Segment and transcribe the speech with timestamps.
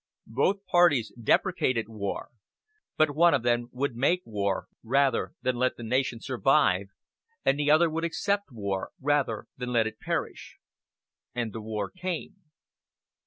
[0.33, 2.29] Both parties deprecated war;
[2.97, 6.87] but one of them would make war rather than let the nation survive;
[7.45, 10.57] and the other would accept war rather than let it perish.
[11.35, 12.37] And the war came.